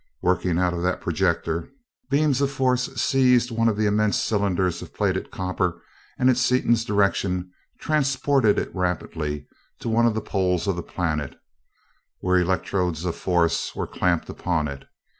Working 0.23 0.57
out 0.57 0.73
of 0.73 0.81
that 0.81 0.99
projector, 0.99 1.69
beams 2.09 2.41
of 2.41 2.49
force 2.49 2.87
seized 2.99 3.51
one 3.51 3.67
of 3.69 3.77
the 3.77 3.85
immense 3.85 4.17
cylinders 4.17 4.81
of 4.81 4.95
plated 4.95 5.29
copper 5.29 5.79
and 6.17 6.27
at 6.27 6.37
Seaton's 6.37 6.83
direction 6.83 7.51
transported 7.79 8.57
it 8.57 8.73
rapidly 8.73 9.47
to 9.79 9.89
one 9.89 10.07
of 10.07 10.15
the 10.15 10.19
poles 10.21 10.65
of 10.65 10.75
the 10.75 10.81
planet, 10.81 11.39
where 12.19 12.39
electrodes 12.39 13.05
of 13.05 13.15
force 13.15 13.75
were 13.75 13.85
clamped 13.85 14.27
upon 14.27 14.67
it. 14.67 14.85